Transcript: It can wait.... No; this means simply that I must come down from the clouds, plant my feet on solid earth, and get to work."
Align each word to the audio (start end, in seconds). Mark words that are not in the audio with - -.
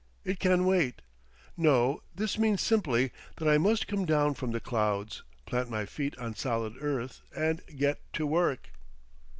It 0.23 0.39
can 0.39 0.65
wait.... 0.65 1.03
No; 1.55 2.01
this 2.15 2.35
means 2.39 2.59
simply 2.59 3.11
that 3.37 3.47
I 3.47 3.59
must 3.59 3.87
come 3.87 4.03
down 4.03 4.33
from 4.33 4.49
the 4.51 4.59
clouds, 4.59 5.21
plant 5.45 5.69
my 5.69 5.85
feet 5.85 6.17
on 6.17 6.33
solid 6.33 6.73
earth, 6.81 7.21
and 7.35 7.61
get 7.67 7.99
to 8.13 8.25
work." 8.25 8.71